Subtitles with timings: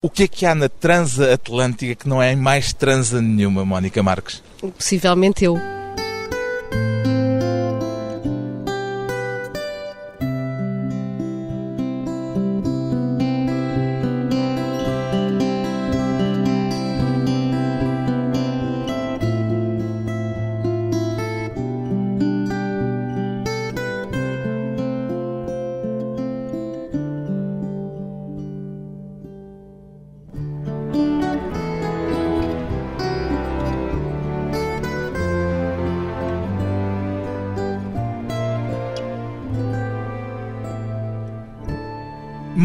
[0.00, 4.00] O que é que há na transa atlântica que não é mais transa nenhuma, Mónica
[4.00, 4.40] Marques?
[4.60, 5.58] Possivelmente eu.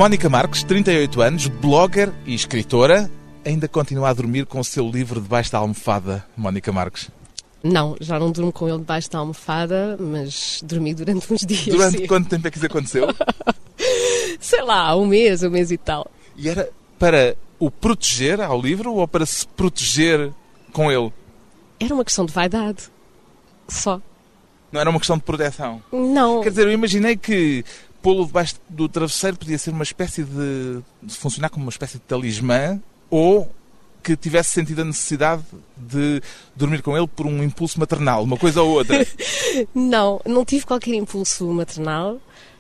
[0.04, 3.10] Mónica Marques, 38 anos, blogger e escritora,
[3.46, 7.10] ainda continua a dormir com o seu livro debaixo da almofada, Mónica Marques.
[7.64, 11.68] Não, já não durmo com ele debaixo da almofada, mas dormi durante uns dias.
[11.68, 12.06] Durante sim.
[12.06, 13.08] quanto tempo é que isso aconteceu?
[14.42, 16.12] Sei lá, um mês, um mês e tal.
[16.36, 20.34] E era para o proteger ao livro ou para se proteger
[20.74, 21.14] com ele?
[21.80, 22.90] Era uma questão de vaidade.
[23.70, 24.02] Só.
[24.70, 25.82] Não era uma questão de proteção.
[25.94, 26.42] Não.
[26.42, 27.64] Quer dizer, eu imaginei que
[28.04, 32.80] pô-lo debaixo do travesseiro podia ser uma espécie de, funcionar como uma espécie de talismã
[33.10, 33.50] ou
[34.04, 35.44] que tivesse sentido a necessidade
[35.78, 36.22] de
[36.54, 39.08] dormir com ele por um impulso maternal, uma coisa ou outra.
[39.74, 42.20] Não, não tive qualquer impulso maternal.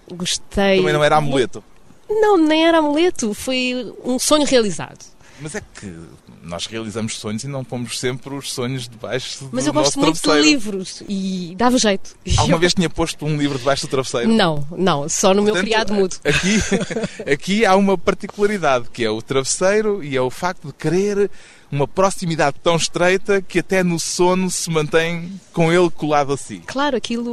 [0.09, 0.77] Gostei.
[0.77, 1.63] Também não era amuleto.
[2.07, 3.33] Não, nem era amuleto.
[3.33, 5.03] Foi um sonho realizado.
[5.43, 5.93] Mas é que
[6.41, 10.21] nós realizamos sonhos e não pomos sempre os sonhos debaixo Mas do eu gosto muito
[10.21, 12.15] de livros e dava jeito.
[12.37, 14.29] Alguma Eu- vez tinha posto um livro debaixo do travesseiro?
[14.31, 16.15] Não, não, só no meu Portanto, criado mudo.
[16.23, 16.57] Aqui,
[17.29, 21.29] aqui há uma particularidade, que é o travesseiro e é o facto de querer
[21.69, 26.61] uma proximidade tão estreita que até no sono se mantém com ele colado a si.
[26.65, 27.29] Claro, aquilo,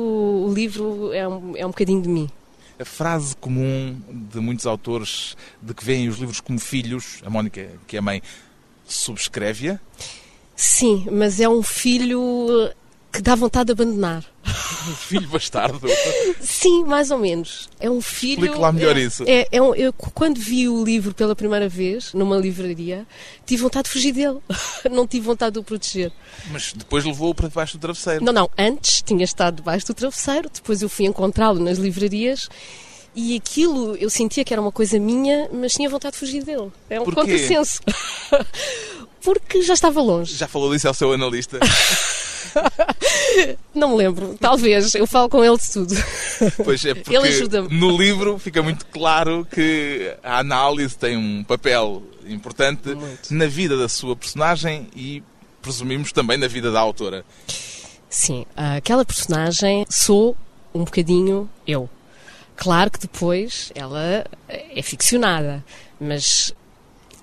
[0.48, 2.28] o livro é um, é um bocadinho de mim.
[2.80, 7.68] A frase comum de muitos autores de que veem os livros como filhos, a Mónica,
[7.86, 8.22] que é mãe,
[8.86, 9.78] subscreve-a.
[10.56, 12.70] Sim, mas é um filho
[13.12, 14.24] que dá vontade de abandonar.
[14.88, 15.80] Um filho bastardo.
[16.40, 17.68] Sim, mais ou menos.
[17.78, 18.44] É um filho.
[18.44, 19.24] Explique lá melhor é, isso.
[19.26, 23.06] É, é um- eu, quando vi o livro pela primeira vez, numa livraria,
[23.44, 24.38] tive vontade de fugir dele.
[24.90, 26.12] Não tive vontade de o proteger.
[26.50, 28.24] Mas depois levou-o para debaixo do travesseiro.
[28.24, 32.48] Não, não, antes tinha estado debaixo do travesseiro, depois eu fui encontrá-lo nas livrarias
[33.14, 36.70] e aquilo eu sentia que era uma coisa minha, mas tinha vontade de fugir dele.
[36.88, 37.80] É um contrassenso.
[39.22, 40.34] Porque já estava longe.
[40.34, 41.58] Já falou disso ao seu analista?
[43.74, 44.94] Não me lembro, talvez.
[44.94, 45.94] Eu falo com ele de tudo.
[46.64, 47.68] Pois é, porque Ele ajuda-me.
[47.68, 53.34] no livro fica muito claro que a análise tem um papel importante Muito.
[53.34, 55.22] na vida da sua personagem e
[55.60, 57.24] presumimos também na vida da autora.
[58.08, 60.36] Sim, aquela personagem sou
[60.74, 61.88] um bocadinho eu.
[62.56, 65.64] Claro que depois ela é ficcionada,
[65.98, 66.54] mas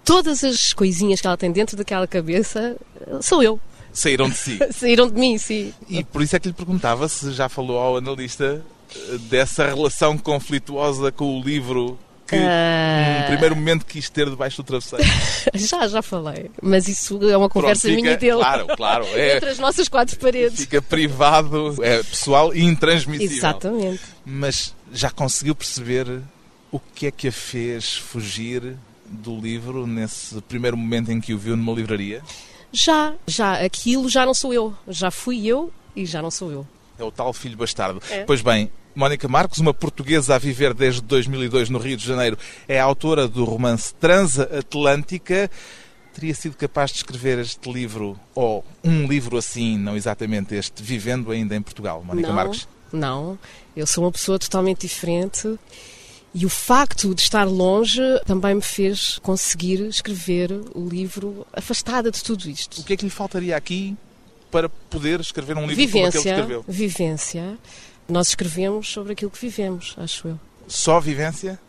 [0.04, 2.76] todas as coisinhas que ela tem dentro daquela cabeça
[3.22, 3.60] sou eu.
[3.98, 4.60] Saíram de si.
[4.72, 5.74] Saíram de mim, sim.
[5.90, 8.64] E por isso é que lhe perguntava se já falou ao analista
[8.96, 11.98] eh, dessa relação conflituosa com o livro
[12.28, 15.04] que num primeiro momento quis ter debaixo do travesseiro.
[15.56, 16.52] Já, já falei.
[16.62, 18.38] Mas isso é uma conversa Pronto, minha e fica- dele.
[18.42, 19.06] Claro, claro.
[19.16, 20.60] É, Entre as nossas quatro paredes.
[20.60, 23.38] fica privado, é pessoal e intransmissível.
[23.38, 24.02] Exatamente.
[24.26, 26.20] Mas já conseguiu perceber
[26.70, 28.76] o que é que a fez fugir
[29.10, 32.22] do livro nesse primeiro momento em que o viu numa livraria?
[32.72, 34.74] Já, já, aquilo já não sou eu.
[34.88, 36.68] Já fui eu e já não sou eu.
[37.00, 38.02] É o tal filho bastardo.
[38.10, 38.24] É.
[38.24, 42.80] Pois bem, Mónica Marcos, uma portuguesa a viver desde 2002 no Rio de Janeiro, é
[42.80, 45.52] autora do romance Transatlântica.
[46.14, 51.32] Teria sido capaz de escrever este livro, ou um livro assim, não exatamente este, vivendo
[51.32, 52.68] ainda em Portugal, Mónica não, Marques?
[52.92, 53.38] Não,
[53.76, 55.60] eu sou uma pessoa totalmente diferente
[56.40, 62.24] e o facto de estar longe também me fez conseguir escrever o livro afastada de
[62.24, 62.82] tudo isto.
[62.82, 63.98] O que é que lhe faltaria aqui
[64.52, 66.66] para poder escrever um livro como aquele que Vivência, escreveu?
[66.68, 67.58] vivência.
[68.08, 70.40] Nós escrevemos sobre aquilo que vivemos, acho eu.
[70.68, 71.60] Só vivência?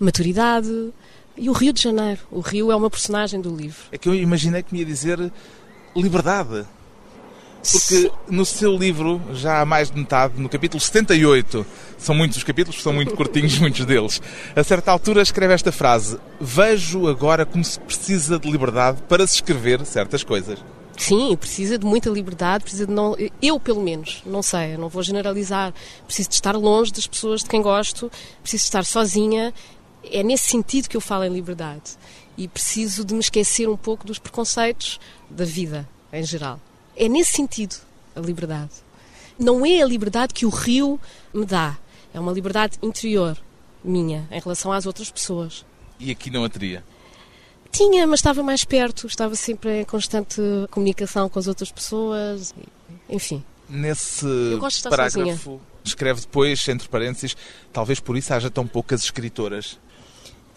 [0.00, 0.90] Maturidade
[1.36, 2.22] e o Rio de Janeiro.
[2.28, 3.84] O Rio é uma personagem do livro.
[3.92, 5.32] É que eu imaginei que me ia dizer
[5.94, 6.66] liberdade.
[7.72, 11.66] Porque no seu livro, já há mais de metade, no capítulo 78,
[11.98, 14.20] são muitos os capítulos, são muito curtinhos, muitos deles.
[14.56, 19.36] A certa altura escreve esta frase: Vejo agora como se precisa de liberdade para se
[19.36, 20.58] escrever certas coisas.
[20.96, 23.16] Sim, precisa de muita liberdade, precisa de não.
[23.40, 25.72] Eu, pelo menos, não sei, eu não vou generalizar.
[26.06, 28.10] Preciso de estar longe das pessoas de quem gosto,
[28.42, 29.52] preciso de estar sozinha.
[30.04, 31.96] É nesse sentido que eu falo em liberdade.
[32.36, 34.98] E preciso de me esquecer um pouco dos preconceitos
[35.28, 36.60] da vida, em geral.
[36.96, 37.76] É nesse sentido
[38.14, 38.70] a liberdade.
[39.38, 41.00] Não é a liberdade que o rio
[41.32, 41.78] me dá,
[42.12, 43.38] é uma liberdade interior
[43.82, 45.64] minha em relação às outras pessoas.
[45.98, 46.84] E aqui não a teria.
[47.72, 50.40] Tinha, mas estava mais perto, estava sempre em constante
[50.70, 52.54] comunicação com as outras pessoas,
[53.08, 53.44] enfim.
[53.68, 54.26] Nesse
[54.58, 55.60] gosto de estar parágrafo, sozinha.
[55.84, 57.36] escreve depois, entre parênteses,
[57.72, 59.78] talvez por isso haja tão poucas escritoras.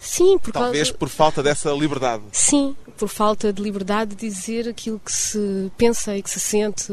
[0.04, 0.98] Sim, por Talvez causa...
[0.98, 2.22] por falta dessa liberdade.
[2.30, 6.92] Sim, por falta de liberdade de dizer aquilo que se pensa e que se sente.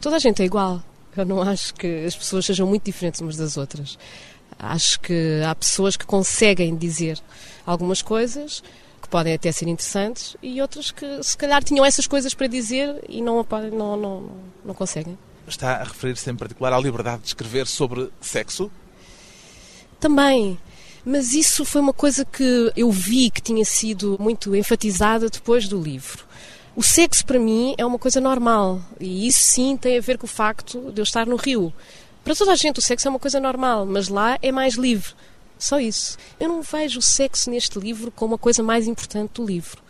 [0.00, 0.82] Toda a gente é igual.
[1.16, 3.96] Eu não acho que as pessoas sejam muito diferentes umas das outras.
[4.58, 7.20] Acho que há pessoas que conseguem dizer
[7.64, 8.62] algumas coisas
[9.00, 13.02] que podem até ser interessantes e outras que se calhar tinham essas coisas para dizer
[13.08, 14.30] e não, não, não,
[14.64, 15.16] não conseguem.
[15.46, 18.70] Está a referir-se em particular à liberdade de escrever sobre sexo?
[19.98, 20.58] Também.
[21.04, 25.80] Mas isso foi uma coisa que eu vi que tinha sido muito enfatizada depois do
[25.80, 26.24] livro.
[26.76, 30.26] O sexo para mim é uma coisa normal e isso sim tem a ver com
[30.26, 31.72] o facto de eu estar no Rio.
[32.22, 35.12] Para toda a gente o sexo é uma coisa normal, mas lá é mais livre.
[35.58, 36.16] Só isso.
[36.38, 39.82] Eu não vejo o sexo neste livro como a coisa mais importante do livro.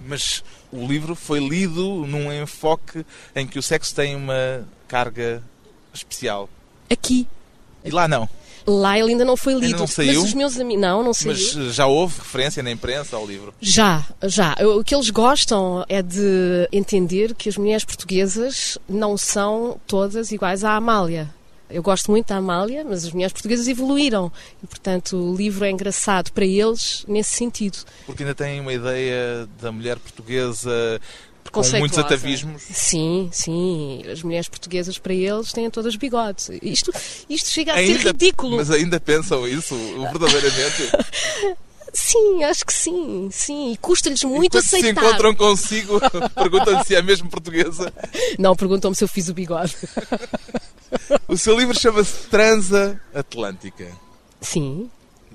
[0.00, 3.04] Mas o livro foi lido num enfoque
[3.34, 5.42] em que o sexo tem uma carga
[5.92, 6.48] especial.
[6.90, 7.26] Aqui.
[7.84, 8.28] E lá não.
[8.66, 9.78] Lá ele ainda não foi lido.
[9.78, 10.20] não saiu?
[10.20, 10.82] Mas os meus amigos.
[10.82, 11.32] Não, não saiu.
[11.32, 13.54] Mas já houve referência na imprensa ao livro.
[13.60, 14.54] Já, já.
[14.78, 20.64] O que eles gostam é de entender que as mulheres portuguesas não são todas iguais
[20.64, 21.32] à Amália.
[21.70, 24.32] Eu gosto muito da Amália, mas as mulheres portuguesas evoluíram.
[24.62, 27.78] E, portanto, o livro é engraçado para eles nesse sentido.
[28.06, 30.98] Porque ainda tem uma ideia da mulher portuguesa
[31.50, 32.62] com muitos atavismos.
[32.62, 34.02] Sim, sim.
[34.10, 36.50] As mulheres portuguesas, para eles, têm todas bigodes.
[36.62, 36.92] Isto,
[37.28, 38.56] isto chega a Ainda- ser ridículo.
[38.56, 39.74] Mas ainda pensam isso
[40.12, 40.90] verdadeiramente?
[41.90, 43.72] Sim, acho que sim, sim.
[43.72, 45.02] E custa-lhes muito Enquanto se aceitar.
[45.04, 45.98] encontram consigo,
[46.36, 47.90] perguntam-lhe se é mesmo portuguesa.
[48.38, 49.74] Não, perguntam-me se eu fiz o bigode.
[51.26, 53.88] O seu livro chama-se Transa Atlântica.
[54.40, 54.90] Sim,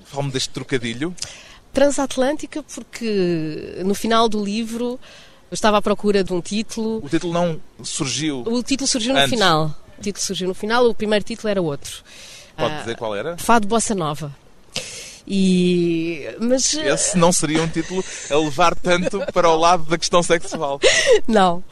[0.06, 1.14] Fala-me deste trocadilho.
[1.72, 4.98] transatlântica porque no final do livro
[5.54, 6.98] eu estava à procura de um título.
[7.00, 8.42] O título não surgiu.
[8.44, 9.30] O título surgiu no Antes.
[9.30, 9.72] final.
[9.96, 12.02] O título surgiu no final, o primeiro título era outro.
[12.56, 13.36] Pode Ah, dizer qual era?
[13.38, 14.34] Fado Bossa Nova.
[15.26, 20.22] E mas Esse não seria um título a levar tanto para o lado da questão
[20.24, 20.80] sexual.
[21.28, 21.62] não.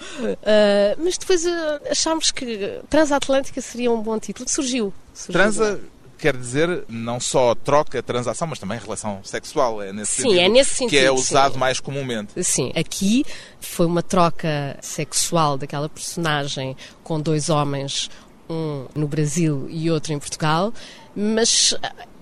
[0.45, 4.49] Ah, mas depois ah, achámos que Transatlântica seria um bom título.
[4.49, 4.95] Surgiu.
[5.13, 5.33] Surgiu.
[5.33, 5.81] Transa
[6.23, 9.83] quer dizer não só troca, transação, mas também relação sexual.
[9.83, 11.59] É nesse Sim, sentido é nesse que é sentido, usado sim.
[11.59, 12.33] mais comumente.
[12.45, 13.25] Sim, aqui
[13.61, 18.09] foi uma troca sexual daquela personagem com dois homens,
[18.49, 20.73] um no Brasil e outro em Portugal,
[21.15, 21.75] mas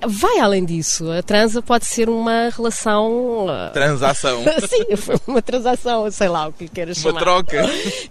[0.06, 1.10] vai além disso.
[1.12, 3.46] A transa pode ser uma relação.
[3.48, 4.42] ah, Transação.
[4.68, 7.20] Sim, foi uma transação, sei lá o que lhe queiras Uma chamar.
[7.20, 7.62] troca.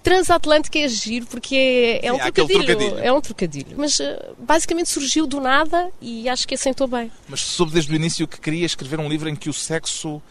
[0.04, 1.56] Transatlântica é giro porque
[2.02, 3.00] é, é um Sim, aquele trocadilho, trocadilho.
[3.08, 3.76] É um trocadilho.
[3.78, 7.12] Mas ah, basicamente surgiu do nada e acho que assentou bem.
[7.28, 10.22] Mas soube desde o início que queria escrever um livro em que o sexo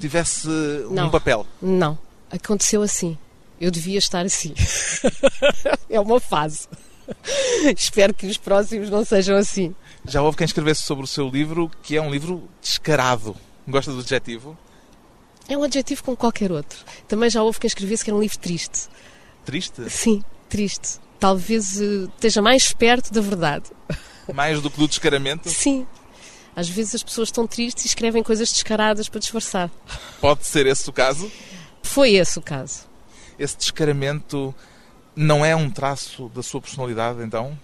[0.00, 1.10] tivesse um Não.
[1.10, 1.46] papel.
[1.60, 1.98] Não,
[2.30, 3.18] aconteceu assim.
[3.60, 4.54] Eu devia estar assim.
[5.90, 6.68] é uma fase.
[7.76, 9.74] Espero que os próximos não sejam assim.
[10.06, 13.36] Já houve quem escrevesse sobre o seu livro que é um livro descarado.
[13.66, 14.56] Gosta do adjetivo?
[15.48, 16.78] É um adjetivo como qualquer outro.
[17.06, 18.88] Também já houve quem escrevesse que era um livro triste.
[19.44, 19.88] Triste?
[19.90, 20.98] Sim, triste.
[21.18, 23.64] Talvez eh, esteja mais perto da verdade.
[24.32, 25.48] Mais do que do descaramento?
[25.48, 25.86] Sim.
[26.54, 29.70] Às vezes as pessoas estão tristes e escrevem coisas descaradas para disfarçar.
[30.20, 31.30] Pode ser esse o caso?
[31.82, 32.80] Foi esse o caso.
[33.38, 34.54] Esse descaramento
[35.14, 37.58] não é um traço da sua personalidade, então?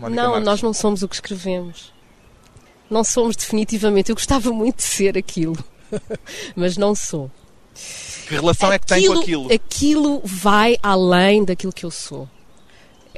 [0.00, 0.44] Não, Marques?
[0.44, 1.92] nós não somos o que escrevemos.
[2.90, 4.10] Não somos definitivamente.
[4.10, 5.56] Eu gostava muito de ser aquilo.
[6.56, 7.30] Mas não sou.
[8.26, 9.52] Que relação é que tem com aquilo?
[9.52, 12.28] Aquilo vai além daquilo que eu sou.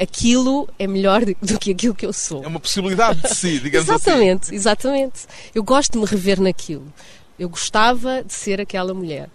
[0.00, 2.42] Aquilo é melhor do que aquilo que eu sou.
[2.42, 4.10] É uma possibilidade de si, digamos assim.
[4.10, 5.26] exatamente, exatamente.
[5.54, 6.90] Eu gosto de me rever naquilo.
[7.38, 9.28] Eu gostava de ser aquela mulher.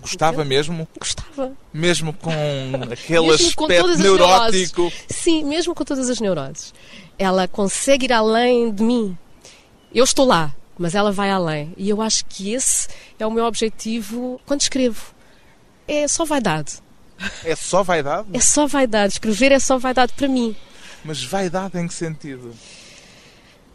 [0.00, 1.52] Gostava mesmo, Gostava.
[1.72, 2.30] mesmo com
[2.90, 4.92] aquele Mesmo com aspecto as neurótico.
[5.08, 6.72] Sim, mesmo com todas as neuroses.
[7.18, 9.16] Ela consegue ir além de mim.
[9.94, 11.72] Eu estou lá, mas ela vai além.
[11.76, 12.88] E eu acho que esse
[13.18, 15.12] é o meu objetivo quando escrevo.
[15.86, 16.74] É só vaidade.
[17.44, 18.28] É só vaidade?
[18.32, 19.14] É só vaidade.
[19.14, 20.54] Escrever é só vaidade para mim.
[21.04, 22.54] Mas vaidade em que sentido?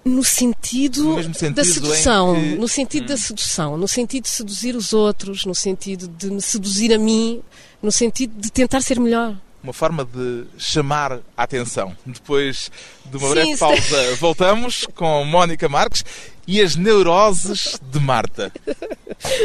[0.06, 4.76] No sentido, No sentido da sedução, que- no sentido da sedução, no sentido de seduzir
[4.76, 7.42] os outros, no sentido de me seduzir a mim,
[7.82, 9.36] no sentido de tentar ser melhor.
[9.64, 11.96] Uma forma de chamar a atenção.
[12.06, 12.70] Depois
[13.06, 16.04] de uma Sim, breve pausa, voltamos com Mónica Marques
[16.46, 18.52] e as neuroses de Marta.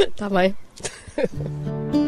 [0.08, 0.56] Está bem?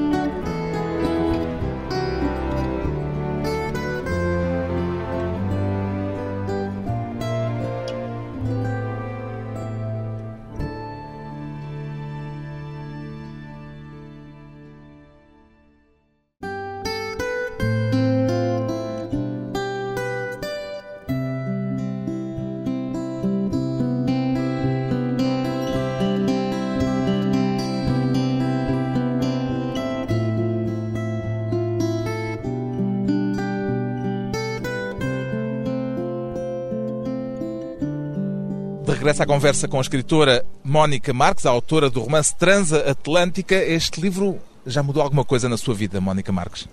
[39.01, 43.55] Regressa à conversa com a escritora Mónica Marques, a autora do romance Transa Atlântica.
[43.55, 46.69] Este livro já mudou alguma coisa na sua vida, Mónica Marques?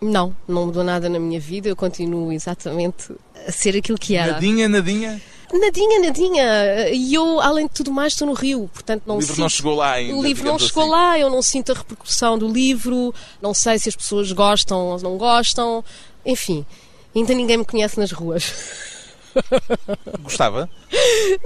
[0.00, 1.68] Não, não mudou nada na minha vida.
[1.68, 3.12] Eu continuo exatamente
[3.48, 4.34] a ser aquilo que era.
[4.34, 5.20] Nadinha, nadinha?
[5.52, 6.88] Nadinha, nadinha.
[6.92, 9.42] E eu, além de tudo mais, estou no Rio, portanto não O livro sinto...
[9.42, 10.14] não chegou lá ainda.
[10.14, 10.92] O livro não chegou assim.
[10.92, 15.00] lá, eu não sinto a repercussão do livro, não sei se as pessoas gostam ou
[15.00, 15.82] não gostam,
[16.24, 16.64] enfim,
[17.12, 18.54] ainda ninguém me conhece nas ruas.
[20.22, 20.68] Gostava?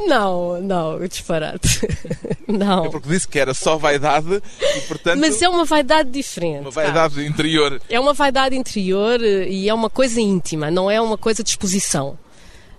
[0.07, 1.81] Não, não, disparate.
[2.47, 2.87] Não.
[2.87, 6.63] É porque disse que era só vaidade e, portanto, Mas é uma vaidade diferente.
[6.63, 7.81] uma vaidade interior.
[7.89, 11.51] É uma vaidade interior eh, e é uma coisa íntima, não é uma coisa de
[11.51, 12.19] exposição.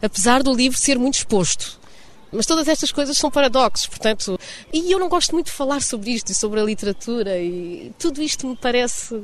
[0.01, 1.79] Apesar do livro ser muito exposto.
[2.31, 4.39] Mas todas estas coisas são paradoxos, portanto.
[4.73, 8.21] E eu não gosto muito de falar sobre isto e sobre a literatura e tudo
[8.21, 9.21] isto me parece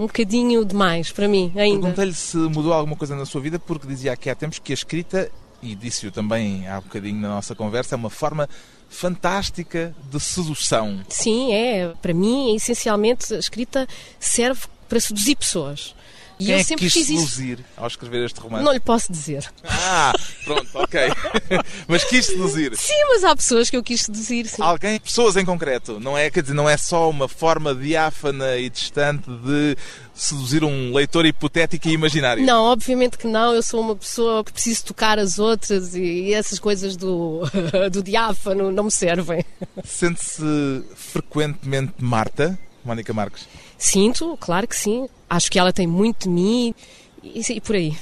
[0.00, 1.82] um bocadinho demais para mim ainda.
[1.82, 4.74] Perguntei-lhe se mudou alguma coisa na sua vida, porque dizia aqui há tempos que a
[4.74, 5.30] escrita,
[5.62, 8.48] e disse-o também há bocadinho na nossa conversa, é uma forma
[8.88, 11.00] fantástica de sedução.
[11.08, 11.92] Sim, é.
[12.00, 13.86] Para mim, essencialmente, a escrita
[14.18, 15.94] serve para seduzir pessoas.
[16.40, 17.26] E Quem eu é que sempre quis fiz isso.
[17.26, 18.64] seduzir ao escrever este romance?
[18.64, 19.46] Não lhe posso dizer.
[19.64, 20.12] Ah,
[20.44, 21.00] pronto, ok.
[21.86, 22.74] Mas quis seduzir.
[22.76, 24.62] Sim, mas há pessoas que eu quis seduzir, sim.
[24.62, 28.70] Alguém, pessoas em concreto, não é, quer dizer, não é só uma forma diáfana e
[28.70, 29.76] distante de
[30.14, 32.44] seduzir um leitor hipotético e imaginário.
[32.44, 33.54] Não, obviamente que não.
[33.54, 37.42] Eu sou uma pessoa que preciso tocar as outras e essas coisas do,
[37.92, 39.44] do diáfano não me servem.
[39.84, 43.46] Sente-se frequentemente Marta, Mónica Marques?
[43.78, 45.08] Sinto, claro que sim.
[45.30, 46.74] Acho que ela tem muito de mim
[47.22, 47.96] e, e por aí.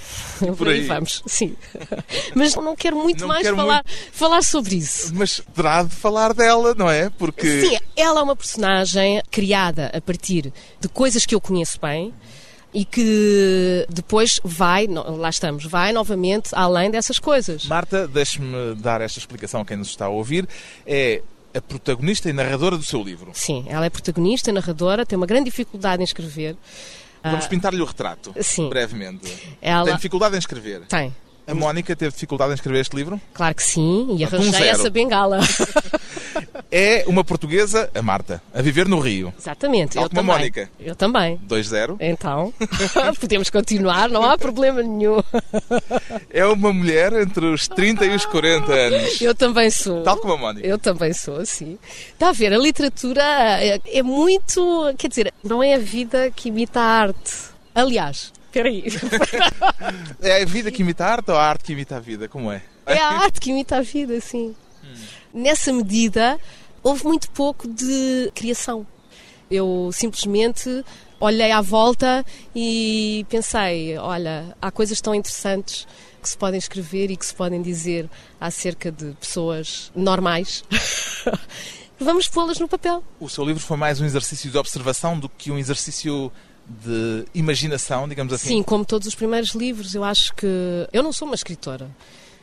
[0.57, 0.87] por, aí.
[0.87, 1.57] vamos, sim.
[2.35, 5.13] Mas não quero muito Não mais quero falar, falar sobre isso.
[5.15, 7.11] Mas terá de falar dela, não é?
[7.11, 12.15] Porque Sim, ela é uma personagem criada a partir de coisas que eu conheço bem
[12.73, 17.65] e que depois vai, lá estamos, vai novamente além dessas coisas.
[17.65, 20.47] Marta, deixe-me dar esta explicação a quem nos está a ouvir,
[20.87, 21.23] é
[21.55, 23.31] a protagonista e narradora do seu livro.
[23.35, 26.57] Sim, ela é protagonista, narradora, tem uma grande dificuldade em escrever.
[27.31, 28.43] Vamos pintar-lhe o retrato, Ah.
[28.43, 28.69] sim.
[28.69, 29.57] brevemente.
[29.61, 30.83] Ela Tem dificuldade em escrever.
[30.89, 31.15] tem.
[31.47, 33.19] A Mónica teve dificuldade em escrever este livro?
[33.33, 35.41] Claro que sim, e um arranjei essa bengala.
[36.71, 39.33] É uma portuguesa, a Marta, a viver no Rio.
[39.39, 40.37] Exatamente, Tal eu como a também.
[40.39, 40.71] Mónica.
[40.79, 41.41] Eu também.
[41.49, 41.97] 2-0.
[42.01, 42.53] Então,
[43.19, 45.23] podemos continuar, não há problema nenhum.
[46.31, 49.21] É uma mulher entre os 30 e os 40 anos.
[49.21, 50.03] Eu também sou.
[50.03, 50.67] Tal como a Mónica.
[50.67, 51.79] Eu também sou assim.
[52.13, 54.95] Está a ver, a literatura é, é muito.
[54.99, 57.35] Quer dizer, não é a vida que imita a arte.
[57.75, 58.85] Aliás, espera aí.
[60.21, 62.29] É a vida que imita a arte ou a arte que imita a vida?
[62.29, 62.63] Como é?
[62.87, 64.55] É a arte que imita a vida, sim.
[65.33, 66.39] Nessa medida,
[66.83, 68.87] houve muito pouco de criação.
[69.51, 70.85] Eu simplesmente
[71.21, 75.87] olhei à volta e pensei: olha, há coisas tão interessantes
[76.21, 78.09] que se podem escrever e que se podem dizer
[78.41, 80.65] acerca de pessoas normais.
[82.01, 83.03] Vamos pô-las no papel.
[83.19, 86.31] O seu livro foi mais um exercício de observação do que um exercício
[86.69, 88.49] de imaginação, digamos assim.
[88.49, 90.47] Sim, como todos os primeiros livros, eu acho que.
[90.93, 91.91] Eu não sou uma escritora.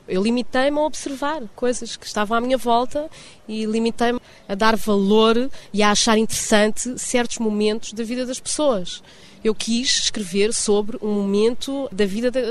[0.08, 3.10] Eu limitei-me a observar coisas que estavam à minha volta
[3.48, 9.02] e limitei-me a dar valor e a achar interessante certos momentos da vida das pessoas.
[9.44, 12.42] Eu quis escrever sobre um momento da vida de,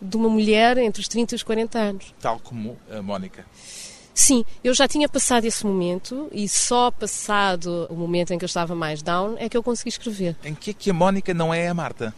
[0.00, 2.14] de uma mulher entre os 30 e os 40 anos.
[2.20, 3.44] Tal como a Mónica.
[4.14, 8.46] Sim, eu já tinha passado esse momento e só passado o momento em que eu
[8.46, 10.36] estava mais down é que eu consegui escrever.
[10.44, 12.14] Em que é que a Mónica não é a Marta?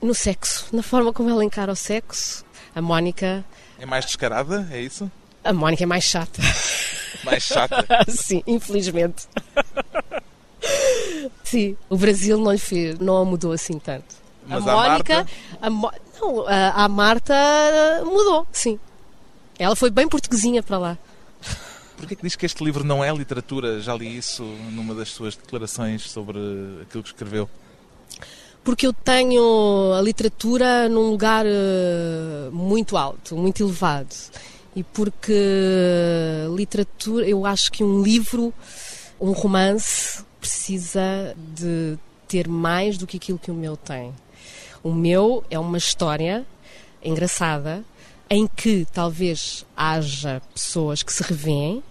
[0.00, 2.44] No sexo, na forma como ela encara o sexo.
[2.74, 3.44] A Mónica
[3.78, 4.66] É mais descarada?
[4.70, 5.10] É isso?
[5.42, 6.40] A Mónica é mais chata.
[7.24, 7.86] Mais chata?
[8.08, 9.26] Sim, infelizmente.
[11.42, 14.14] Sim, o Brasil não lhe fez, não a mudou assim tanto.
[14.46, 15.30] Mas a a Mónica, Marta?
[15.62, 17.34] a Mo- não, a, a Marta
[18.04, 18.78] mudou, sim.
[19.58, 20.98] Ela foi bem portuguesinha para lá.
[21.96, 23.80] Porquê que diz que este livro não é literatura?
[23.80, 26.38] Já li isso numa das suas declarações sobre
[26.82, 27.48] aquilo que escreveu.
[28.64, 34.14] Porque eu tenho a literatura num lugar eh, muito alto, muito elevado.
[34.74, 35.32] E porque
[36.56, 38.52] literatura, eu acho que um livro,
[39.20, 44.12] um romance, precisa de ter mais do que aquilo que o meu tem.
[44.82, 46.44] O meu é uma história
[47.02, 47.84] engraçada
[48.28, 51.82] em que talvez haja pessoas que se revêem,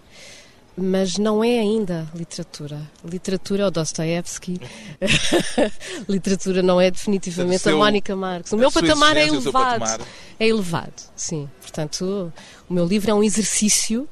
[0.75, 2.81] mas não é ainda literatura.
[3.05, 4.59] Literatura é o Dostoevsky.
[6.09, 8.51] literatura não é definitivamente a seu- Mónica Marques.
[8.51, 9.79] O a meu patamar é elevado.
[9.79, 10.01] patamar.
[10.39, 11.49] É elevado, sim.
[11.61, 12.33] Portanto,
[12.69, 14.07] o meu livro é um exercício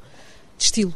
[0.57, 0.93] de estilo.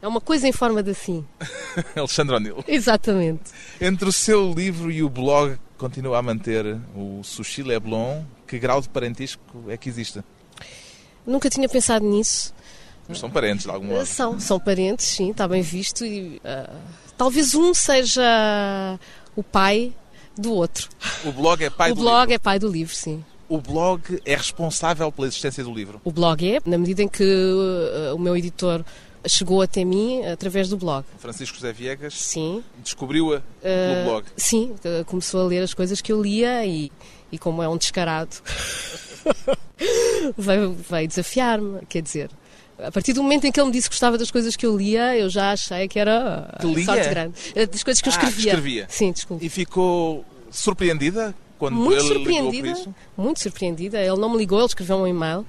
[0.00, 1.24] É uma coisa em forma de assim.
[1.96, 2.64] Alexandre O'Neill.
[2.66, 3.50] Exatamente.
[3.80, 8.24] Entre o seu livro e o blog, continua a manter o Sushi Leblon.
[8.46, 10.22] Que grau de parentisco é que existe?
[11.26, 12.52] Nunca tinha pensado nisso.
[13.08, 14.06] Mas são parentes de algum modo.
[14.06, 16.04] São, são parentes, sim, está bem visto.
[16.04, 16.76] E, uh,
[17.16, 18.98] talvez um seja
[19.36, 19.92] o pai
[20.36, 20.88] do outro.
[21.24, 22.34] O blog é pai o do blog livro.
[22.34, 23.24] é pai do livro, sim.
[23.48, 26.00] O blog é responsável pela existência do livro.
[26.04, 28.82] O blog é, na medida em que uh, o meu editor
[29.26, 31.04] chegou até mim através do blog.
[31.18, 32.64] Francisco José Viegas Sim.
[32.82, 34.26] descobriu-a pelo Uh, blog.
[34.36, 34.74] Sim,
[35.06, 36.90] começou a ler as coisas que eu lia e,
[37.30, 38.36] e como é um descarado,
[40.36, 41.80] veio, veio desafiar-me.
[41.88, 42.30] Quer dizer,
[42.84, 44.76] a partir do momento em que ele me disse que gostava das coisas que eu
[44.76, 46.84] lia, eu já achei que era Que lia?
[46.84, 47.34] sorte grande.
[47.50, 48.52] Uh, Das coisas que eu Ah, que escrevia.
[48.52, 48.86] escrevia.
[48.88, 49.44] Sim, desculpe.
[49.44, 52.94] E ficou surpreendida quando Muito ele ligou por surpreendida, isso?
[53.16, 54.00] muito surpreendida.
[54.00, 55.46] Ele não me ligou, ele escreveu um e-mail.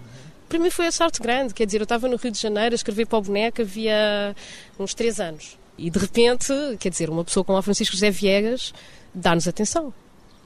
[0.48, 2.78] Para mim foi a sorte grande, quer dizer, eu estava no Rio de Janeiro a
[2.78, 4.36] escrever para o boneco havia
[4.80, 5.58] uns três anos.
[5.78, 8.72] E de repente, quer dizer, uma pessoa como a Francisco José Viegas
[9.14, 9.92] dá-nos atenção.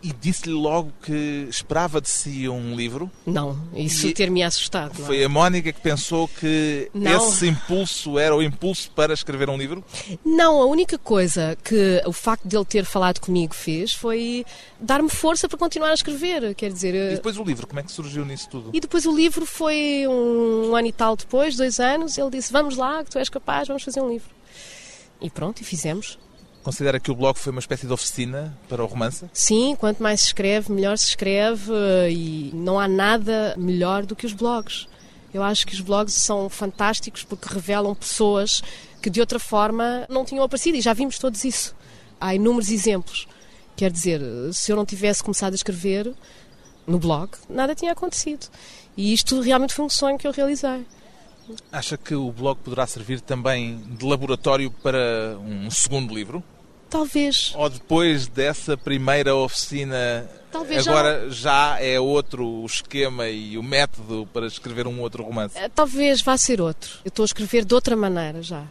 [0.02, 3.10] E disse-lhe logo que esperava de si um livro.
[3.26, 4.98] Não, isso ter-me assustado.
[5.00, 5.06] não.
[5.08, 7.28] Foi a Mónica que pensou que Não.
[7.30, 9.84] esse impulso era o impulso para escrever um livro?
[10.24, 14.46] Não, a única coisa que o facto de ele ter falado comigo fez foi
[14.80, 16.54] dar-me força para continuar a escrever.
[16.54, 18.70] Quer dizer, E depois o livro, como é que surgiu nisso tudo?
[18.74, 22.78] E depois o livro foi um, ano e tal depois, dois anos, ele disse: Vamos
[22.78, 24.30] lá, que tu és capaz, vamos fazer um livro.
[25.20, 26.20] E pronto, e fizemos.
[26.68, 29.24] Considera que o blog foi uma espécie de oficina para o romance?
[29.32, 34.14] Sim, quanto mais se escreve, melhor se escreve eh, e não há nada melhor do
[34.18, 34.86] que os blogs.
[35.34, 38.62] Eu acho que os blogs são fantásticos porque revelam pessoas
[39.02, 41.74] que de outra forma não tinham aparecido e já vimos todos isso.
[42.20, 43.30] Há inúmeros exemplos.
[43.78, 44.22] Quer dizer,
[44.52, 46.14] se eu não tivesse começado a escrever
[46.86, 48.46] no blog, nada tinha acontecido.
[48.98, 50.86] E isto realmente foi um sonho que eu realizei.
[51.72, 56.44] Acha que o blog poderá servir também de laboratório para um segundo livro?
[56.90, 57.54] Talvez.
[57.56, 63.64] Ou depois dessa primeira oficina, Talvez já agora já é outro o esquema e o
[63.64, 65.58] método para escrever um outro romance?
[65.58, 67.00] Eh, Talvez vá ser outro.
[67.04, 68.64] Eu estou a escrever de outra maneira já.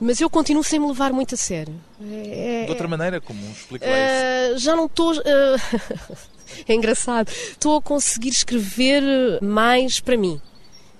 [0.00, 1.74] Mas eu continuo sem me levar muito a sério.
[2.02, 4.04] É- De outra maneira, como explica lá isso?
[4.04, 5.14] Eh, já não estou.
[5.14, 5.56] eh,
[6.68, 7.30] é engraçado.
[7.30, 9.02] Estou a conseguir escrever
[9.40, 10.40] mais para mim.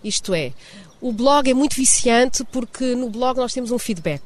[0.03, 0.53] Isto é,
[1.01, 4.23] o blog é muito viciante porque no blog nós temos um feedback.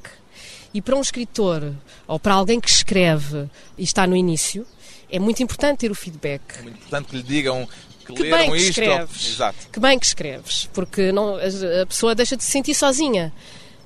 [0.75, 1.73] E para um escritor
[2.07, 4.67] ou para alguém que escreve e está no início,
[5.11, 6.43] é muito importante ter o feedback.
[6.59, 7.67] É muito importante que lhe digam
[8.07, 8.71] que, Que leram bem que isto.
[8.71, 9.29] escreves.
[9.29, 9.59] Exato.
[9.73, 13.33] Que bem que escreves, porque não, a a pessoa deixa de se sentir sozinha.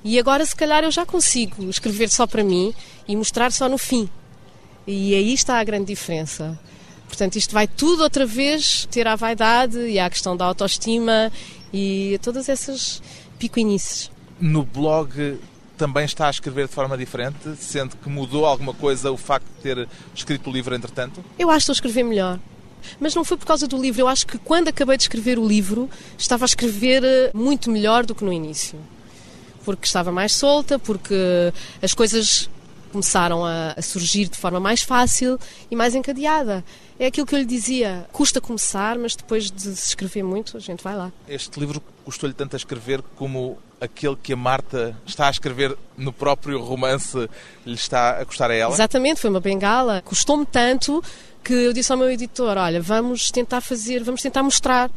[0.05, 2.75] E agora, se calhar, eu já consigo escrever só para mim
[3.07, 4.09] e mostrar só no fim.
[4.85, 6.59] E aí está a grande diferença.
[7.07, 11.31] Portanto, isto vai tudo outra vez ter a vaidade e à questão da autoestima
[11.73, 13.01] e a todas essas
[13.39, 14.11] picuinices.
[14.41, 15.39] No blog
[15.83, 19.63] também está a escrever de forma diferente, sendo que mudou alguma coisa o facto de
[19.63, 21.25] ter escrito o livro entretanto?
[21.37, 22.39] Eu acho que estou a escrever melhor.
[23.01, 24.01] Mas não foi por causa do livro.
[24.01, 28.07] Eu acho que quando acabei de escrever o livro, estava a escrever eh, muito melhor
[28.07, 28.79] do que no início.
[29.65, 32.49] Porque estava mais solta, porque as coisas
[32.93, 35.39] começaram a, a surgir de forma mais fácil
[35.71, 36.63] e mais encadeada.
[36.99, 38.07] É aquilo que eu lhe dizia.
[38.13, 41.11] Custa começar, mas depois de se escrever muito, a gente vai lá.
[41.27, 46.13] Este livro custou-lhe tanto a escrever como aquele que a Marta está a escrever no
[46.13, 47.29] próprio romance
[47.67, 48.73] lhe está a custar a ela?
[48.73, 50.03] Exatamente, foi uma bengala.
[50.05, 51.03] Custou-me tanto
[51.43, 54.91] que eu disse ao meu editor: Olha, vamos tentar fazer, vamos tentar mostrar.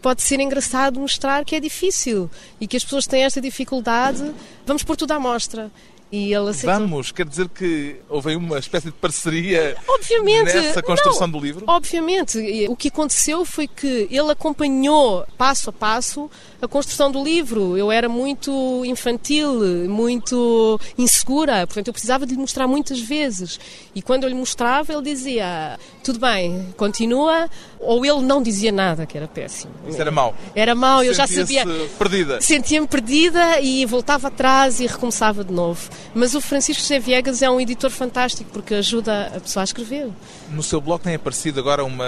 [0.00, 4.34] Pode ser engraçado mostrar que é difícil e que as pessoas têm esta dificuldade.
[4.66, 5.70] Vamos pôr tudo à mostra.
[6.14, 6.78] E ele aceitou.
[6.78, 10.54] Vamos, quer dizer que houve uma espécie de parceria Obviamente.
[10.54, 11.64] nessa construção não, do livro?
[11.66, 12.38] Obviamente.
[12.68, 16.30] O que aconteceu foi que ele acompanhou passo a passo
[16.64, 17.76] a construção do livro.
[17.76, 23.58] Eu era muito infantil, muito insegura, portanto eu precisava de lhe mostrar muitas vezes.
[23.94, 27.48] E quando eu lhe mostrava, ele dizia: tudo bem, continua,
[27.80, 29.72] ou ele não dizia nada, que era péssimo.
[29.86, 30.34] Isso era mau.
[30.54, 31.64] Era mau, eu já sabia.
[31.98, 32.40] perdida.
[32.40, 35.88] Sentia-me perdida e voltava atrás e recomeçava de novo.
[36.14, 40.10] Mas o Francisco José Viegas é um editor fantástico porque ajuda a pessoa a escrever.
[40.50, 42.06] No seu blog tem aparecido agora uma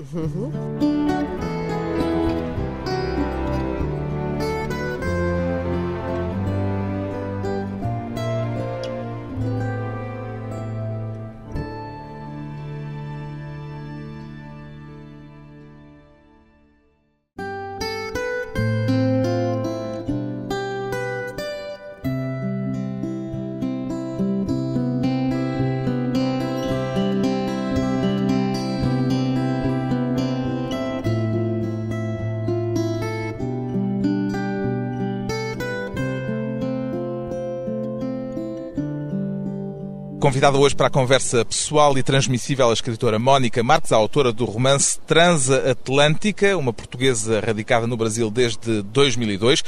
[40.27, 44.45] Convidada hoje para a conversa pessoal e transmissível a escritora Mónica Marques, a autora do
[44.45, 49.63] romance Transatlântica, uma portuguesa radicada no Brasil desde 2002.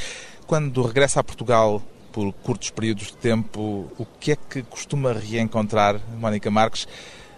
[0.45, 5.97] Quando regressa a Portugal por curtos períodos de tempo, o que é que costuma reencontrar
[6.19, 6.85] Mónica Marques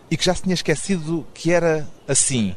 [0.10, 2.56] e que já se tinha esquecido que era assim?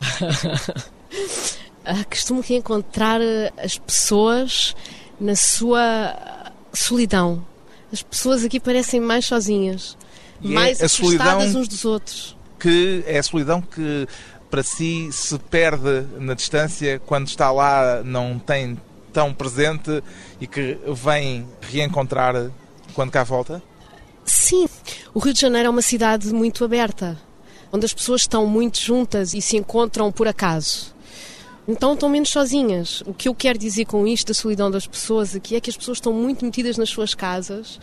[1.90, 3.18] Ah, costumo reencontrar
[3.56, 4.76] as pessoas
[5.18, 7.42] na sua solidão.
[7.92, 9.96] As pessoas aqui parecem mais sozinhas,
[10.40, 12.36] E é mais a afastadas uns dos outros.
[12.58, 14.06] Que é a solidão que
[14.50, 18.78] para si se perde na distância quando está lá, não tem
[19.12, 20.02] tão presente
[20.40, 22.50] e que vem reencontrar
[22.94, 23.62] quando cá volta?
[24.24, 24.68] Sim,
[25.14, 27.18] o Rio de Janeiro é uma cidade muito aberta,
[27.72, 30.94] onde as pessoas estão muito juntas e se encontram por acaso.
[31.68, 33.02] Então estão menos sozinhas.
[33.04, 35.76] O que eu quero dizer com isto, da solidão das pessoas aqui, é que as
[35.76, 37.78] pessoas estão muito metidas nas suas casas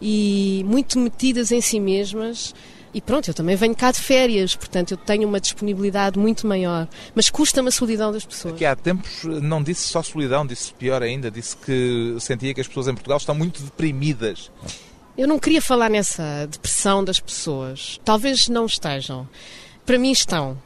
[0.00, 2.54] e muito metidas em si mesmas.
[2.92, 6.86] E pronto, eu também venho cá de férias, portanto eu tenho uma disponibilidade muito maior.
[7.14, 8.58] Mas custa-me a solidão das pessoas.
[8.58, 12.68] Que há tempos não disse só solidão, disse pior ainda, disse que sentia que as
[12.68, 14.50] pessoas em Portugal estão muito deprimidas.
[15.16, 17.98] Eu não queria falar nessa depressão das pessoas.
[18.04, 19.26] Talvez não estejam.
[19.86, 20.58] Para mim estão.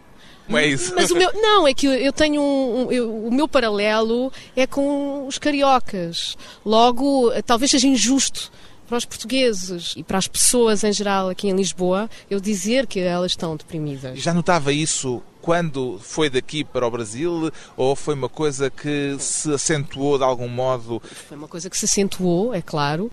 [0.49, 0.93] Não é isso?
[0.95, 4.67] Mas o meu, não, é que eu- tenho um, um- eu- o meu paralelo é
[4.67, 6.37] com os cariocas.
[6.65, 8.53] Logo, eh, talvez seja injusto
[8.87, 13.01] para os portugueses e para as pessoas em geral aqui em Lisboa eu dizer que
[13.01, 14.19] elas estão deprimidas.
[14.21, 19.51] Já notava isso quando foi daqui para o Brasil ou foi uma coisa que se
[19.53, 21.01] acentuou de algum modo?
[21.29, 23.11] Foi uma coisa que se acentuou, é claro,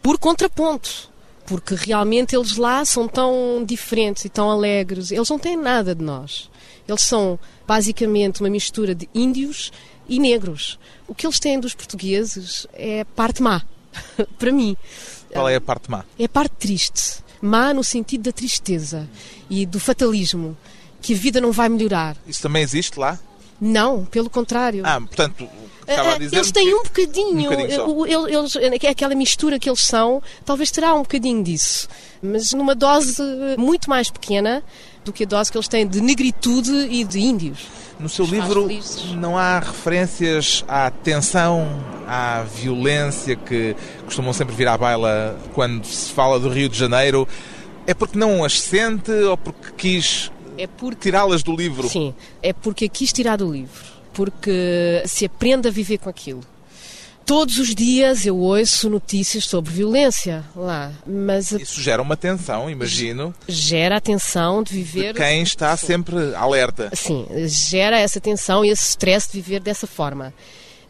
[0.00, 1.10] por contraponto.
[1.44, 5.10] Porque realmente eles lá são tão diferentes e tão alegres.
[5.10, 6.48] Eles não têm nada de nós.
[6.92, 9.72] Eles são basicamente uma mistura de índios
[10.08, 10.78] e negros.
[11.08, 13.62] O que eles têm dos portugueses é a parte má,
[14.38, 14.76] para mim.
[15.32, 16.04] Qual é a parte má?
[16.18, 17.22] É a parte triste.
[17.40, 19.08] Má no sentido da tristeza
[19.50, 20.56] e do fatalismo.
[21.00, 22.16] Que a vida não vai melhorar.
[22.28, 23.18] Isso também existe lá?
[23.60, 24.82] Não, pelo contrário.
[24.84, 25.48] Ah, portanto,
[25.86, 26.36] Ah, dizer.
[26.36, 28.06] Eles têm um bocadinho, Um bocadinho
[28.38, 31.88] eles, é aquela mistura que eles são, talvez terá um bocadinho disso,
[32.22, 33.20] mas numa dose
[33.58, 34.62] muito mais pequena
[35.04, 37.66] do que a dose que eles têm de negritude e de índios.
[37.98, 38.68] No seu faz livro
[39.16, 41.68] não há referências à tensão,
[42.06, 47.26] à violência que costumam sempre vir à baila quando se fala do Rio de Janeiro.
[47.86, 51.88] É porque não as sente ou porque quis É porque tirá-las do livro?
[51.88, 56.42] Sim, é porque quis tirar do livro, porque se aprende a viver com aquilo.
[57.24, 63.34] Todos os dias eu ouço notícias sobre violência lá, mas Isso gera uma tensão, imagino,
[63.48, 66.90] gera a tensão de de viver quem está sempre alerta.
[66.94, 70.32] Sim, gera essa tensão e esse stress de viver dessa forma.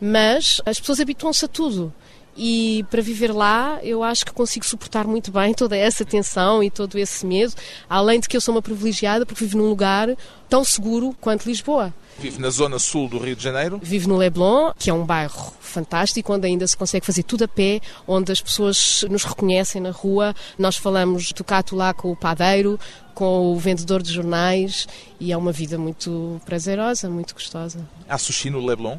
[0.00, 1.92] Mas as pessoas habituam-se a tudo.
[2.36, 6.70] E para viver lá, eu acho que consigo suportar muito bem toda essa tensão e
[6.70, 7.52] todo esse medo,
[7.88, 10.08] além de que eu sou uma privilegiada porque vivo num lugar
[10.48, 11.92] tão seguro quanto Lisboa.
[12.18, 13.80] Vive na zona sul do Rio de Janeiro.
[13.82, 17.48] Vivo no Leblon, que é um bairro fantástico, onde ainda se consegue fazer tudo a
[17.48, 20.34] pé, onde as pessoas nos reconhecem na rua.
[20.58, 22.78] Nós falamos tocato lá com o padeiro,
[23.14, 24.86] com o vendedor de jornais,
[25.18, 27.88] e é uma vida muito prazerosa, muito gostosa.
[28.08, 28.98] Há sushi no Leblon.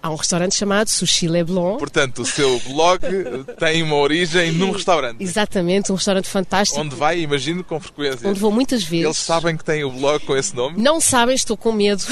[0.00, 1.76] Há um restaurante chamado Sushi Leblon.
[1.76, 3.00] Portanto, o seu blog
[3.58, 5.20] tem uma origem num restaurante.
[5.22, 8.28] Exatamente, um restaurante fantástico, Onde vai, imagino, com frequência.
[8.28, 9.04] onde vou muitas vezes.
[9.06, 10.80] Eles sabem que tem o blog com esse nome.
[10.80, 12.04] Não sabem, estou com medo.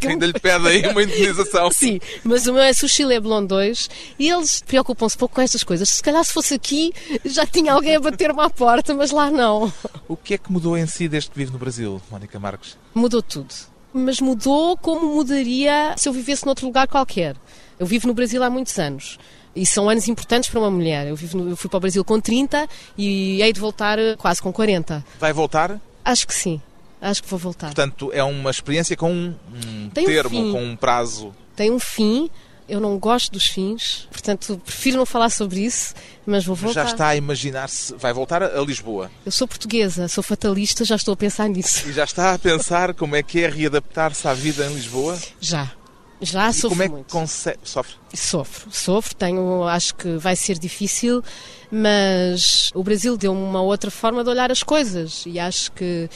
[0.00, 1.70] Que Ainda lhe pede aí uma indenização.
[1.70, 5.88] Sim, mas o meu é Sushi Leblon 2 e eles preocupam-se pouco com estas coisas.
[5.88, 6.92] Se calhar se fosse aqui
[7.24, 9.72] já tinha alguém a bater-me à porta, mas lá não.
[10.08, 12.76] O que é que mudou em si desde que vive no Brasil, Mónica Marques?
[12.94, 13.54] Mudou tudo.
[13.98, 17.36] Mas mudou como mudaria se eu vivesse noutro lugar qualquer.
[17.78, 19.18] Eu vivo no Brasil há muitos anos.
[19.54, 21.06] E são anos importantes para uma mulher.
[21.08, 24.40] Eu, vivo eu fui para o Brasil com 30 e hei de voltar eh, quase
[24.40, 25.04] com 40.
[25.18, 25.80] Vai voltar?
[26.04, 26.60] Acho que sim.
[27.00, 27.66] Acho que vou voltar.
[27.66, 30.52] Portanto, é uma experiência com um, um um termo, fim.
[30.52, 31.34] com um prazo.
[31.54, 32.30] Tem um fim.
[32.68, 34.06] Eu não gosto dos fins.
[34.10, 35.94] Portanto, prefiro não falar sobre isso.
[36.26, 36.84] Mas vou voltar.
[36.84, 37.94] Já está a imaginar-se.
[37.94, 39.10] Vai voltar a a Lisboa.
[39.24, 41.88] Eu sou portuguesa, sou fatalista, já estou a pensar nisso.
[41.88, 45.18] E já está a pensar como é que é readaptar-se à vida em Lisboa?
[45.40, 45.72] Já.
[46.20, 47.12] Já e sofro como é que muito.
[47.12, 47.58] consegue.
[47.62, 47.94] Sofre.
[48.12, 51.22] Sofro, sofro, tenho, acho que vai ser difícil,
[51.70, 56.10] mas o Brasil deu-me uma outra forma de olhar as coisas e acho que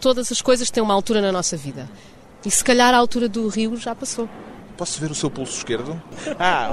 [0.00, 1.90] todas as coisas têm uma altura na nossa vida.
[2.46, 4.28] E se calhar a altura do Rio já passou.
[4.78, 6.00] Posso ver o seu pulso esquerdo?
[6.38, 6.70] Ah,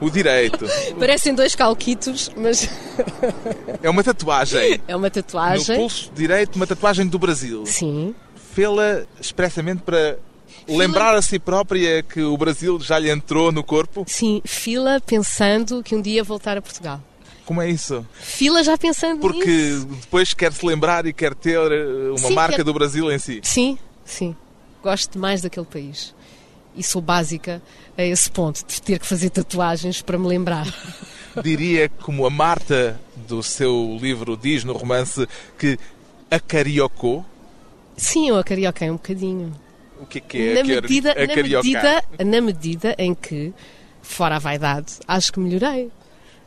[0.00, 0.64] o, o direito.
[0.98, 2.68] Parecem dois calquitos, mas
[3.82, 4.80] É uma tatuagem.
[4.86, 5.76] é uma No tatuagem.
[5.76, 7.66] pulso direito, uma tatuagem do Brasil.
[7.66, 8.14] Sim,
[8.54, 10.16] Fê-la expressamente para
[10.68, 14.04] lembrar a si própria que o Brasil já lhe entrou no corpo.
[14.06, 17.02] sim, fila pensando que um dia voltar a Portugal.
[17.44, 18.06] Como é isso?
[18.14, 19.86] Fila já pensando Porque nisso.
[19.86, 23.18] depois quer se lembrar e quer ter eh, uma Sim, marca quer- do Brasil em
[23.18, 23.40] si.
[23.42, 24.34] Sim, sim.
[24.82, 26.14] Gosto mais daquele país.
[26.76, 27.62] E sou básica
[27.96, 30.66] a esse ponto, de ter que fazer tatuagens para me lembrar.
[31.42, 35.26] Diria, como a Marta do seu livro diz no romance,
[35.58, 35.78] que
[36.30, 37.24] acariocou.
[37.96, 39.54] Sim, eu acarioquei um bocadinho.
[40.00, 43.52] O que é que é na, medida, na, medida, na medida em que,
[44.02, 45.90] fora a vaidade, acho que melhorei.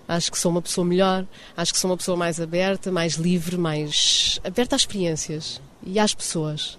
[0.07, 3.57] Acho que sou uma pessoa melhor, acho que sou uma pessoa mais aberta, mais livre,
[3.57, 6.77] mais aberta às experiências e às pessoas.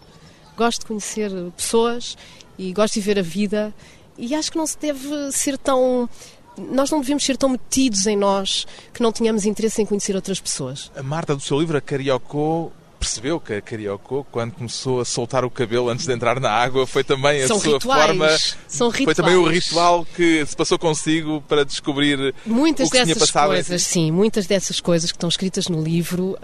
[0.57, 2.17] Gosto de conhecer pessoas
[2.59, 3.73] e gosto de ver a vida
[4.19, 6.09] e acho que não se deve ser tão.
[6.57, 10.41] Nós não devemos ser tão metidos em nós que não tenhamos interesse em conhecer outras
[10.41, 10.91] pessoas.
[10.97, 12.73] A Marta do seu livro acariocou.
[12.99, 16.85] Percebeu que acariocou quando começou a soltar o cabelo antes de entrar na água?
[16.85, 18.39] Foi também a São sua rituais, forma.
[18.67, 19.65] são Foi também o rituais.
[19.67, 23.83] ritual que se passou consigo para descobrir Muitas o que tinha dessas passado em coisas,
[23.83, 23.89] si.
[23.93, 26.37] sim, muitas dessas coisas que estão escritas no livro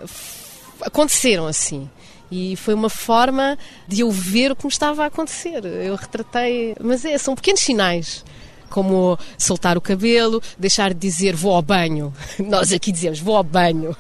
[0.81, 1.91] aconteceram assim.
[2.31, 5.65] E foi uma forma de eu ver o que me estava a acontecer.
[5.65, 8.25] Eu retratei, mas é, são pequenos sinais.
[8.71, 12.13] Como soltar o cabelo, deixar de dizer vou ao banho.
[12.39, 13.97] Nós aqui dizemos vou ao banho,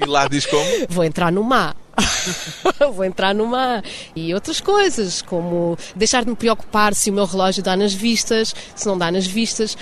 [0.00, 0.64] E lá diz como?
[0.88, 1.76] vou entrar no mar.
[2.94, 3.82] vou entrar no mar.
[4.14, 8.54] E outras coisas, como deixar de me preocupar se o meu relógio dá nas vistas,
[8.76, 9.76] se não dá nas vistas.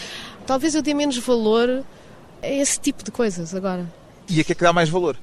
[0.46, 1.84] Talvez eu dê menos valor
[2.42, 3.86] a esse tipo de coisas agora.
[4.28, 5.16] E a que é que dá mais valor?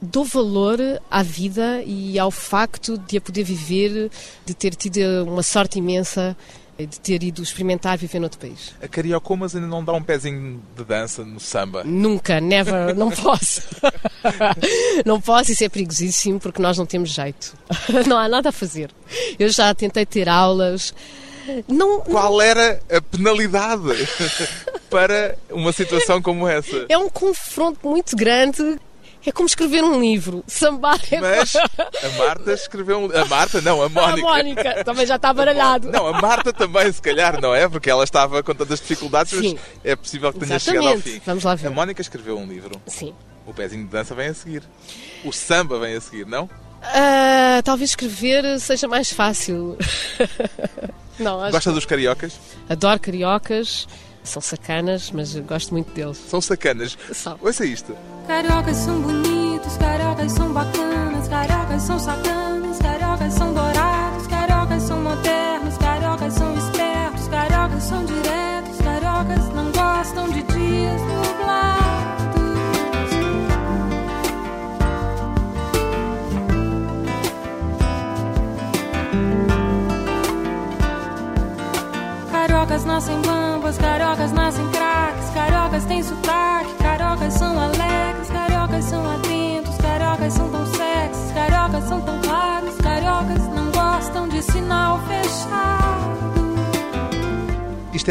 [0.00, 0.78] Dou valor
[1.10, 4.10] à vida e ao facto de a poder viver,
[4.44, 6.36] de ter tido uma sorte imensa,
[6.78, 8.74] de ter ido experimentar viver noutro país.
[8.82, 11.82] Acariocou, mas ainda não dá um pezinho de dança no samba.
[11.82, 13.62] Nunca, never, não posso.
[15.06, 17.54] não posso, isso é perigosíssimo porque nós não temos jeito.
[18.06, 18.90] Não há nada a fazer.
[19.38, 20.92] Eu já tentei ter aulas.
[21.68, 23.82] Não, Qual era a penalidade
[24.90, 26.84] para uma situação como essa?
[26.88, 28.78] é um confronto muito grande.
[29.26, 30.44] É como escrever um livro.
[30.46, 33.10] Sambar é Mas a Marta escreveu um...
[33.16, 34.28] A Marta, não, a a Mónica.
[34.28, 35.90] Mónica também já está baralhado.
[35.90, 37.68] Não, a Marta também, se calhar, não é?
[37.68, 39.54] Porque ela estava com tantas dificuldades, Sim.
[39.54, 41.14] mas é possível que tenha chegado ao Exatamente.
[41.18, 41.22] fim.
[41.26, 41.66] Vamos lá ver.
[41.66, 42.80] A Mónica escreveu um livro.
[42.86, 43.12] Sim.
[43.44, 44.62] O pezinho de dança vem a seguir.
[45.24, 46.48] O samba vem a seguir, não?
[46.82, 49.76] Ah, talvez escrever seja mais fácil.
[51.18, 52.38] Não, Gosta dos cariocas?
[52.68, 53.88] Adoro cariocas,
[54.26, 56.16] são sacanas, mas eu gosto muito deles.
[56.16, 56.96] São sacanas.
[57.12, 57.38] São.
[57.40, 57.96] Ouça isto.
[58.26, 62.95] Cariocas são bonitos, cariocas são bacanas, cariocas são sacanas, cariocas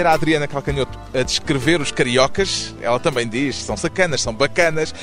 [0.06, 2.76] Era a Adriana Calcanhoto a descrever os cariocas.
[2.80, 4.94] Ela também diz, são sacanas, são bacanas.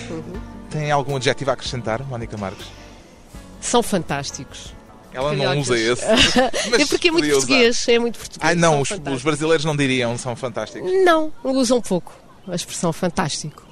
[0.71, 2.69] Tem algum adjetivo a acrescentar, Mónica Marques?
[3.61, 4.73] São fantásticos.
[5.13, 5.69] Ela não Cariocas.
[5.71, 6.05] usa esse.
[6.81, 7.33] é porque é muito usar.
[7.39, 8.49] português, é muito português.
[8.49, 10.89] Ai não, os, os brasileiros não diriam, são fantásticos.
[11.05, 13.67] Não, usam pouco a expressão fantástico.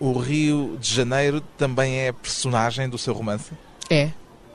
[0.00, 3.50] O Rio de Janeiro também é personagem do seu romance?
[3.90, 4.08] É.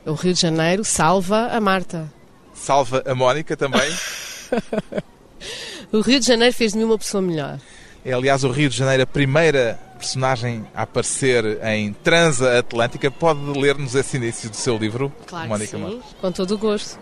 [0.04, 2.12] O Rio de Janeiro salva a Marta.
[2.56, 3.88] Salva a Mónica também?
[5.92, 7.60] O Rio de Janeiro fez de mim uma pessoa melhor.
[8.04, 13.10] É, aliás, o Rio de Janeiro a primeira personagem a aparecer em Transa Atlântica.
[13.10, 16.16] Pode ler-nos esse início do seu livro, Claro Mónica que sim, Marques?
[16.22, 17.00] com todo o gosto.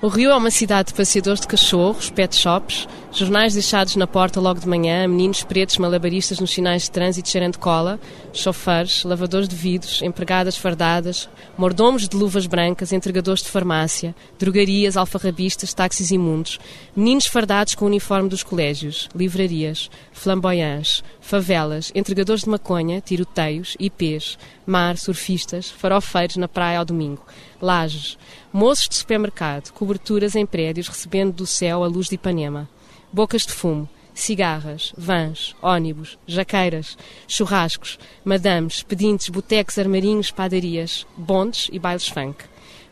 [0.00, 4.40] O Rio é uma cidade de passeadores de cachorros, pet shops, jornais deixados na porta
[4.40, 8.00] logo de manhã, meninos pretos malabaristas nos sinais de trânsito cheirando cola,
[8.32, 15.72] chofers, lavadores de vidros, empregadas fardadas, mordomos de luvas brancas, entregadores de farmácia, drogarias, alfarrabistas,
[15.72, 16.58] táxis imundos,
[16.96, 24.36] meninos fardados com o uniforme dos colégios, livrarias, flamboyants, favelas, entregadores de maconha, tiroteios, IPs,
[24.66, 27.24] mar, surfistas, farofeiros na praia ao domingo,
[27.62, 28.18] lajes,
[28.52, 32.68] moços de supermercado, coberturas em prédios recebendo do céu a luz de Ipanema,
[33.14, 36.98] bocas de fumo, cigarras, vans, ónibus, jaqueiras,
[37.28, 42.44] churrascos, madames, pedintes, botecos, armarinhos, padarias, bondes e bailes funk.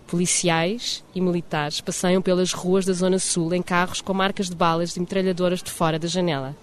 [0.07, 4.95] Policiais e militares passeiam pelas ruas da Zona Sul em carros com marcas de balas
[4.95, 6.55] de metralhadoras de fora da janela.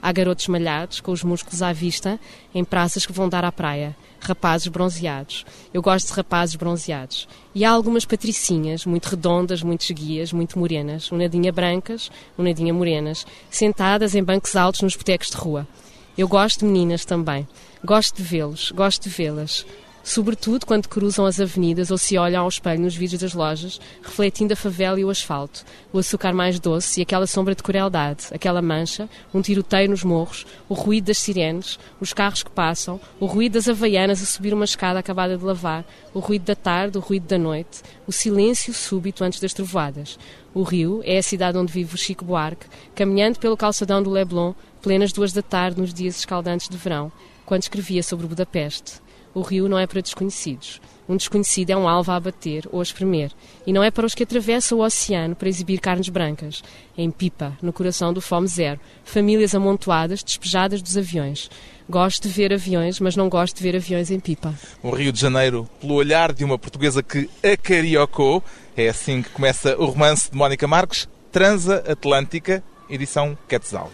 [0.00, 2.18] Há garotos malhados, com os músculos à vista,
[2.54, 3.96] em praças que vão dar à praia.
[4.20, 5.44] Rapazes bronzeados.
[5.72, 7.28] Eu gosto de rapazes bronzeados.
[7.54, 11.10] E há algumas patricinhas, muito redondas, muito esguias, muito morenas.
[11.12, 13.26] Um nadinha brancas, um nadinha morenas.
[13.50, 15.66] Sentadas em bancos altos nos botecos de rua.
[16.16, 17.46] Eu gosto de meninas também.
[17.84, 19.64] Gosto de vê-los, gosto de vê-las
[20.02, 24.52] sobretudo quando cruzam as avenidas ou se olham ao espelho nos vidros das lojas, refletindo
[24.52, 28.62] a favela e o asfalto, o açúcar mais doce e aquela sombra de crueldade, aquela
[28.62, 33.54] mancha, um tiroteio nos morros, o ruído das sirenes, os carros que passam, o ruído
[33.54, 35.84] das havaianas a subir uma escada acabada de lavar,
[36.14, 40.18] o ruído da tarde, o ruído da noite, o silêncio súbito antes das trovoadas.
[40.54, 44.54] O Rio é a cidade onde vive o Chico Buarque, caminhando pelo calçadão do Leblon,
[44.80, 47.12] plenas duas da tarde nos dias escaldantes de verão,
[47.44, 48.94] quando escrevia sobre Budapeste.
[49.38, 50.80] O rio não é para desconhecidos.
[51.08, 53.30] Um desconhecido é um alvo a abater ou a espremer.
[53.64, 56.60] E não é para os que atravessam o oceano para exibir carnes brancas.
[56.96, 58.80] Em pipa, no coração do Fome Zero.
[59.04, 61.48] Famílias amontoadas, despejadas dos aviões.
[61.88, 64.52] Gosto de ver aviões, mas não gosto de ver aviões em pipa.
[64.82, 68.42] O Rio de Janeiro, pelo olhar de uma portuguesa que acariocou.
[68.76, 73.88] É assim que começa o romance de Mónica Marques, Transa Atlântica, edição Quetzal.